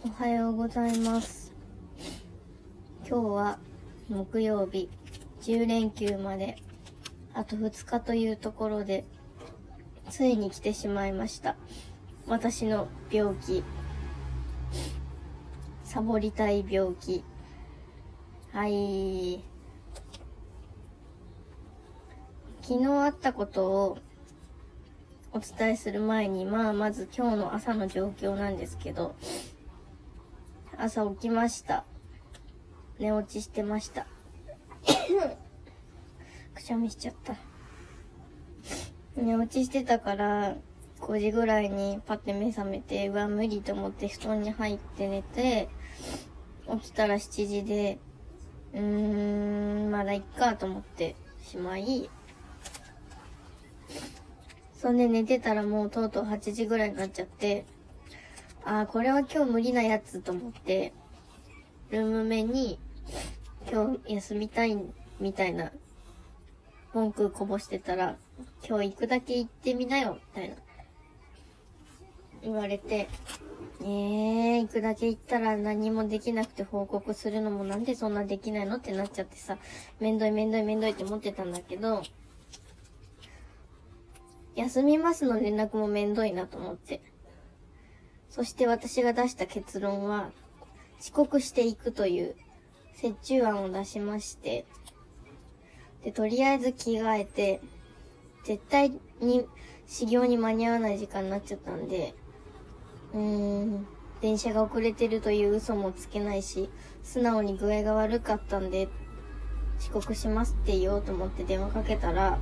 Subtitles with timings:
[0.00, 1.52] おはようございます。
[3.04, 3.58] 今日は
[4.08, 4.88] 木曜日、
[5.42, 6.56] 10連休まで
[7.34, 9.04] あと2日というところで、
[10.08, 11.56] ついに来てしまいました。
[12.28, 13.64] 私の病気。
[15.82, 17.24] サボりたい病気。
[18.52, 19.42] はい。
[22.62, 23.98] 昨日あったことを
[25.32, 29.16] お伝えする前に、まあまず今日の朝の状況なんですけど、
[30.80, 31.84] 朝起きました。
[33.00, 34.06] 寝落ちしてました。
[36.54, 37.34] くしゃみしちゃった。
[39.16, 40.54] 寝落ちしてたから、
[41.00, 45.68] 5時ぐらいにパッて目覚めて、うわ、無理と思って布団に入って寝て、
[46.70, 47.98] 起きたら7時で、
[48.72, 52.08] うーん、まだいっかと思ってしまい、
[54.80, 57.66] そんで寝てたらもうとうとう8時ぐらいになっちゃって、
[58.68, 60.92] ああ、これは今日無理なやつと思って、
[61.88, 62.78] ルームメに、
[63.72, 64.76] 今日休みたい
[65.18, 65.72] みたいな
[66.92, 68.16] 文句こぼしてたら、
[68.68, 70.56] 今日行くだけ行ってみなよ、みたいな。
[72.42, 73.08] 言われて、
[73.80, 79.56] えー、行くだけ行ったら何もできなくて報告するのもなんでそんなできないのってなっちゃってさ、
[79.98, 82.02] めんどいめんどいめんどいって思ってたんだけど、
[84.56, 87.00] 休みますの連絡もめんどいなと思って。
[88.30, 90.30] そして私が出した結論は、
[91.00, 92.34] 遅刻していくという
[93.02, 94.66] 折衷案を出しまして、
[96.04, 97.60] で、とりあえず着替えて、
[98.44, 99.46] 絶対に
[99.86, 102.14] 始業に間に合わない時間になっちゃったんで、
[103.14, 103.86] うーん、
[104.20, 106.68] 電車が遅れてるという嘘もつけないし、
[107.02, 108.88] 素直に具合が悪かったんで、
[109.80, 112.38] 遅刻しますって言おうと思って電話かけたら、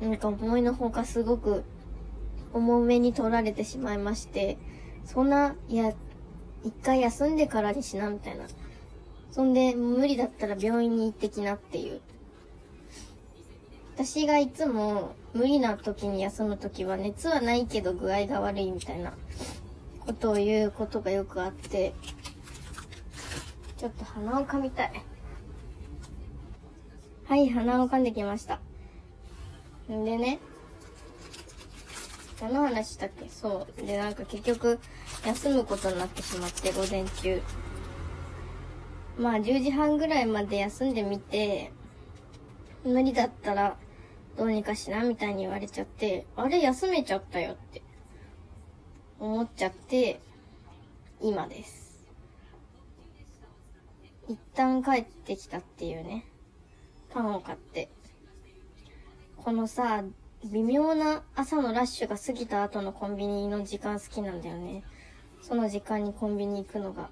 [0.00, 1.64] なんか思いのほかすごく
[2.52, 4.56] 重めに取られてしまいまして、
[5.04, 5.92] そんな、いや、
[6.64, 8.46] 一回休んでからにしな、みたいな。
[9.30, 12.00] そんで、無理だったら病院に行ってきなっていう。
[13.94, 19.12] 私がいつも無理な時に休む時は熱はないけど具合が悪いみたいな
[20.06, 21.94] ことを言うことがよくあって、
[23.76, 24.92] ちょっと鼻を噛みたい。
[27.24, 28.60] はい、鼻を噛んできました。
[29.92, 30.38] んでね、
[32.40, 33.28] 何の話したっけ？
[33.28, 33.86] そう。
[33.86, 34.78] で、なんか結局、
[35.26, 37.42] 休むことになってしまって、午前中。
[39.18, 41.72] まあ、10時半ぐらいまで休んでみて、
[42.84, 43.76] 無理だったら、
[44.36, 47.82] どうにかしな、みたいに言われちゃって、あれ、休めちゃったよって、
[49.18, 50.20] 思っちゃって、
[51.20, 52.06] 今です。
[54.28, 56.24] 一旦帰ってきたっていうね、
[57.10, 57.88] パンを買って。
[59.36, 60.04] このさ、
[60.44, 64.84] 微妙な朝のラッシュが過ぎた後のコンビニの時間好きなんだよね。
[65.42, 67.10] その時間にコンビニ行くのが。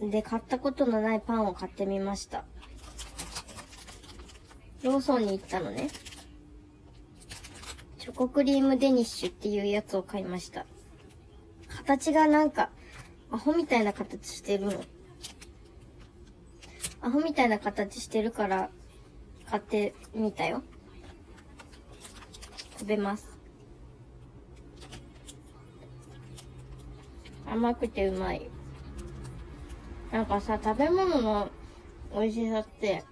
[0.00, 2.44] で、買ったことのないパンを買ってみました。
[4.82, 5.90] ローソンに行ったのね。
[7.98, 10.66] チョコクリームデニッシュっていうやつを買いました。
[11.68, 12.70] 形がなんか、
[13.30, 14.84] アホみたいな形してるの。
[17.00, 18.70] アホみたいな形してるから、
[19.48, 20.64] 買ってみたよ。
[22.80, 23.28] 食べます。
[27.46, 28.48] 甘くてうまい。
[30.10, 31.50] なんかさ、食べ物の
[32.14, 33.04] 美味しさって、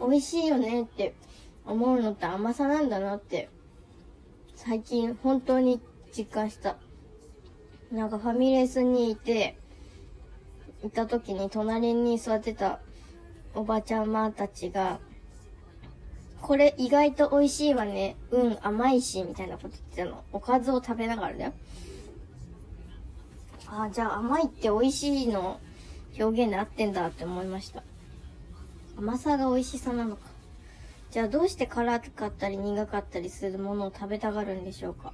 [0.00, 1.14] 美味しいよねって
[1.66, 3.50] 思うのって甘さなんだなって、
[4.56, 5.82] 最近本当に
[6.16, 6.78] 実感した。
[7.92, 9.58] なんかファミレスにいて、
[10.82, 12.80] いた時に隣に座ってた
[13.54, 14.98] おばちゃまたちが、
[16.40, 18.16] これ意外と美味しいわね。
[18.30, 20.24] うん、甘いし、みたいなこと言ってたの。
[20.32, 21.52] おかずを食べながらだよ。
[23.66, 25.60] ああ、じゃあ甘いって美味しいの
[26.18, 27.82] 表現で合ってんだって思いました。
[28.98, 30.22] 甘さが美味しさなのか。
[31.10, 35.12] じゃあどうして辛かったり苦かったりするものを食べたがるんでしょうか。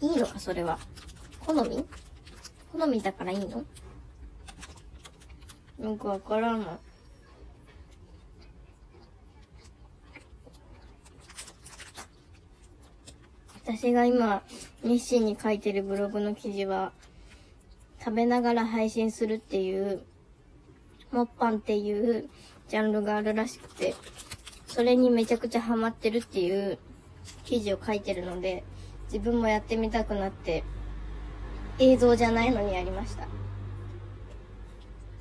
[0.00, 0.78] いいのか、それは。
[1.40, 1.84] 好み？
[2.72, 3.64] 好みだからいいの？
[5.80, 6.78] よくわからんの。
[13.70, 14.42] 私が今、
[14.82, 16.90] 熱心に書いてるブログの記事は、
[18.02, 20.00] 食べながら配信するっていう、
[21.12, 22.30] モッパンっていう
[22.68, 23.94] ジャンルがあるらしくて、
[24.66, 26.78] それにめちゃくちゃハマってるっていう
[27.44, 28.64] 記事を書いてるので、
[29.12, 30.64] 自分もやってみたくなって、
[31.78, 33.28] 映像じゃないのにやりました。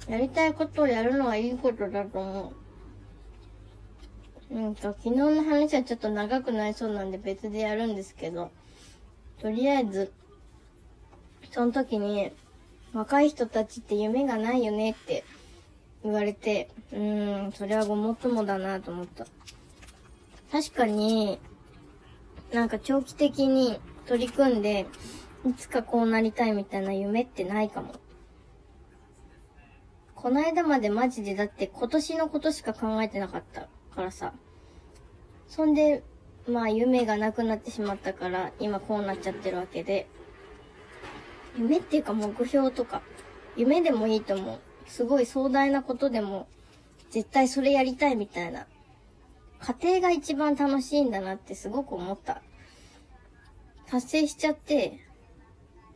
[0.10, 2.67] やりたいことをやるのはいいことだと思う。
[4.50, 8.50] なんか昨日の話はちょっと長くなりそうなんで別でやるんですけど、
[9.42, 10.12] とりあえず、
[11.52, 12.32] その時に、
[12.94, 15.26] 若い人たちって夢がないよねって
[16.04, 19.28] 言われて、うーん、それはごもっともだなと思った。
[20.52, 21.40] 確かに、
[22.54, 24.88] なんか長期的に取り組んで、
[25.46, 27.96] いつかこうなりたいみたいな夢ってないかも。
[30.16, 33.68] この間までマジでだって今年のことしか考えてなかった
[33.98, 34.32] からさ。
[35.48, 36.04] そんで、
[36.48, 40.08] まあ夢がなくなってしまったから、今こうなっちゃってるわけで。
[41.58, 43.02] 夢っていうか目標とか、
[43.56, 44.60] 夢でもいいと思う。
[44.86, 46.48] すごい壮大なことでも、
[47.10, 48.68] 絶対それやりたいみたいな。
[49.60, 52.44] 家庭が一番楽しいんだなってすごく思った。
[53.88, 55.00] 達成しちゃって、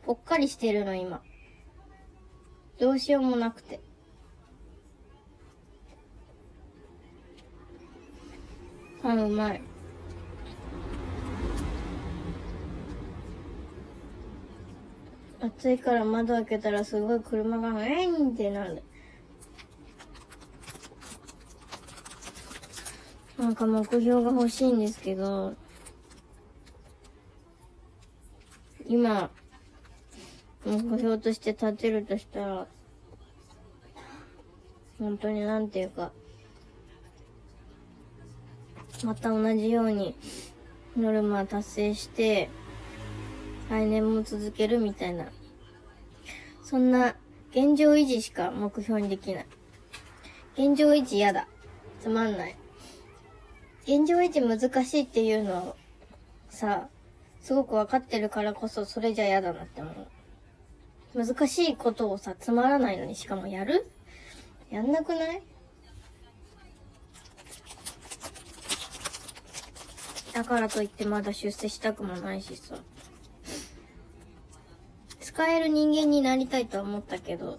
[0.04, 1.22] ぽっかりしてるの今。
[2.80, 3.78] どうしようもなくて。
[9.04, 9.62] あ、うまい。
[15.40, 18.82] 暑いから窓開けたらすごい車がウェインってなる。
[23.36, 25.56] なんか目標が欲しいんですけど、
[28.86, 29.30] 今、
[30.64, 32.66] 目標として立てるとしたら、
[35.00, 36.12] 本当になんていうか、
[39.04, 40.14] また同じように
[40.96, 42.50] ノルマ達成して、
[43.70, 45.26] 来年も続けるみたいな。
[46.62, 47.16] そんな
[47.50, 49.46] 現状維持しか目標にできない。
[50.54, 51.46] 現状維持嫌だ。
[52.00, 52.56] つまんない。
[53.84, 55.76] 現状維持難しいっていうのを
[56.50, 56.88] さ、
[57.40, 60.06] すごくわかってるからこそそれじゃ嫌だなって思う。
[61.26, 63.86] 難しいことをさ、つまらないのにしかもやる？
[64.70, 65.42] やんなくない？
[70.34, 72.76] だからといってまだ出世したくもないしさ。
[75.20, 77.58] 使える人間になりたいとは思ったけど、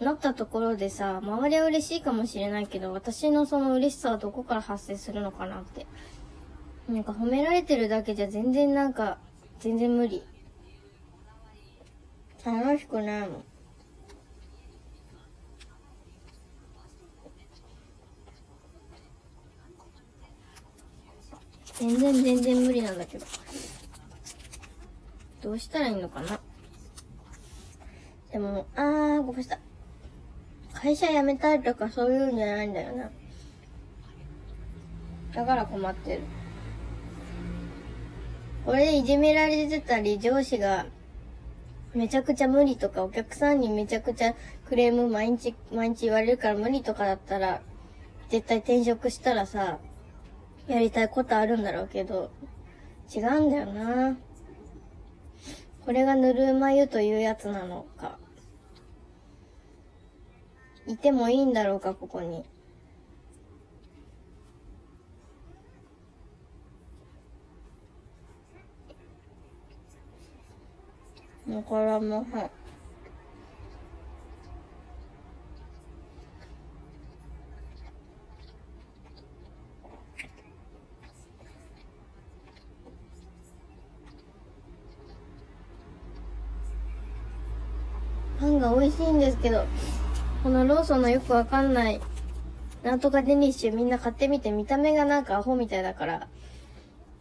[0.00, 5.86] なったところでさ、周りは嬉しいかもしれないけど、私のその嬉しさはどこから発生するのかなって。
[6.88, 9.18] なんか褒められてるだけじゃ全然なんか、
[9.60, 10.22] 全然無理。
[12.44, 13.44] 楽しくないもん。
[21.84, 23.26] 全然全然無理なんだけど。
[25.42, 26.40] どうしたらいいのかな
[28.32, 29.58] でも、あー、ごめんなさい。
[30.72, 33.10] 会社辞めたいとかそういうんじゃないんだよな。
[35.34, 36.22] だから困ってる。
[38.64, 40.86] これでいじめられてたり、上司が
[41.92, 44.34] めちゃくちゃ無理とか、お客さんにめちゃくちゃ
[44.66, 47.60] クレーム毎日、毎日言われるから無理とかだったら、
[48.30, 49.78] 絶対転職したらさ、
[50.66, 52.30] やりたいことあるんだろうけど、
[53.14, 54.16] 違うんだよな。
[55.84, 58.18] これがぬるま湯というやつなのか。
[60.86, 62.44] いてもいいんだろうか、ここに。
[71.48, 72.26] だからもう、
[88.64, 89.66] が美味しいんですけど、
[90.42, 92.00] このローソンのよくわかんない、
[92.82, 96.28] なんとかデニッシュみんな買ってみて見た目がなんかアホみたいだから、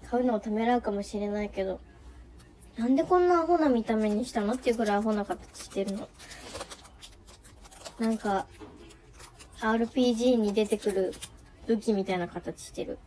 [0.10, 1.82] 買うのをためらうかもしれないけど、
[2.78, 6.08] なんでこんなアホな見た目にしたのっていうくらいアホな形してるの。
[8.00, 8.48] なんか、
[9.60, 11.14] RPG に出てくる
[11.68, 12.98] 武器みたいな形してる。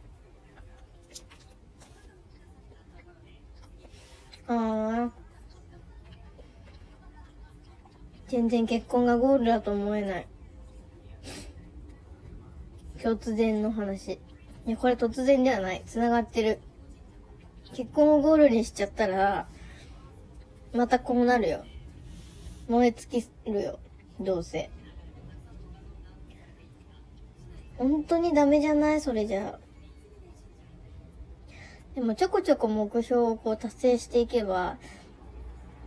[4.49, 5.26] ああ。
[8.29, 10.27] 全然結婚がゴールだと思えない。
[12.99, 14.13] 突然の話。
[14.67, 15.83] いや、これ突然ではない。
[15.87, 16.59] 繋がってる。
[17.75, 19.47] 結婚をゴールにしちゃったら、
[20.75, 21.65] またこうなるよ。
[22.69, 23.79] 燃え尽きるよ。
[24.19, 24.71] どうせ。
[27.79, 29.01] 本当にダメじゃない？
[29.01, 29.59] それじゃ。
[31.95, 34.79] でもちょこちょこ目標をこう達成していけば、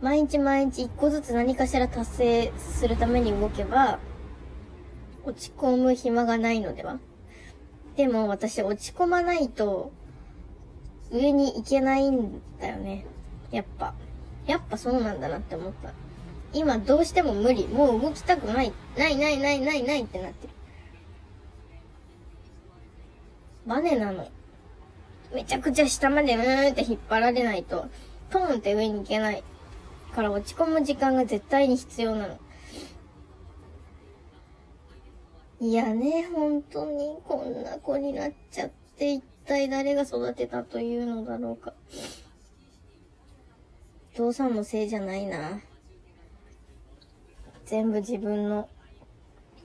[0.00, 3.98] 毎日毎日一個ずつ何かしら達成するために動けば、
[5.24, 6.98] 落ち込む暇がないのでは？
[7.96, 9.92] でも私落ち込まないと、
[11.12, 13.04] 上に行けないんだよね。
[13.50, 13.94] やっぱ。
[14.46, 15.92] やっぱそうなんだなって思った。
[16.54, 17.68] 今どうしても無理。
[17.68, 18.72] もう動きたくない。
[18.96, 20.52] ないないないないないってなってる。
[23.66, 24.26] バネなの。
[25.34, 27.86] めちゃくちゃ下までうーんって引っ張られないと、
[28.30, 29.44] トーンって上に行けない。
[30.10, 32.38] から落ち込む時間が絶対に必要なの。
[35.60, 41.74] いやね、本当にこんな子になっちゃって一体誰が育てたというのだろうか。
[44.16, 45.60] 父さんのせいじゃないな。
[47.66, 48.68] 全部自分の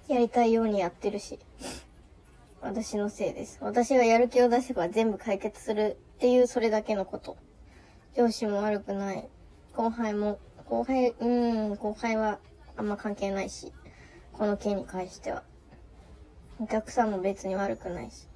[0.07, 1.39] やりたいようにやってるし。
[2.61, 3.59] 私のせいです。
[3.61, 7.37] 私がやる気を出せば全部解決するっていうそれだけのこと。
[8.15, 9.27] 上司も悪くない。
[9.75, 10.39] 後輩も、
[10.70, 12.39] 後輩、うーん、後輩は
[12.77, 13.74] あんま関係ないし。
[14.32, 15.44] この件に関しては。
[16.60, 18.27] お客さんも別に悪くないし。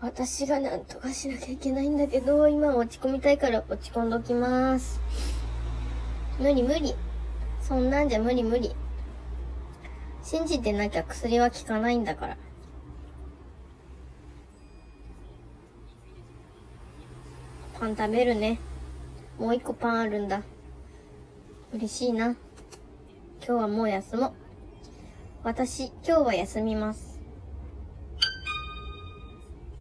[0.00, 5.00] 私がなんとかしなきゃいけないんだけど、今落ち込みたいから落ち込んどきます。
[6.38, 6.94] 無理無理。
[7.62, 8.76] そんなんじゃ無理無理。
[10.22, 12.36] 信じてなきゃ薬は効かないんだから。
[17.80, 18.58] パン食べるね。
[19.38, 20.42] もう一個パンあるんだ。
[21.72, 22.26] 嬉しいな。
[22.26, 22.36] 今
[23.40, 24.32] 日はもう休もう。
[25.44, 27.07] 私、今日は休みます。